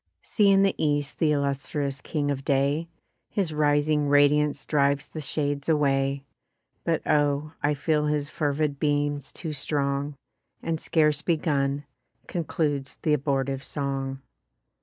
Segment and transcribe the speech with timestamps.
[0.23, 2.89] See in the East th' illustrious king of day!
[3.29, 6.25] His rising radiance drives the shades away.
[6.83, 7.51] But oh!
[7.61, 10.15] I feel his fervid beams too strong,
[10.63, 11.83] And scarce begun,
[12.25, 14.23] concludes th' abortive song.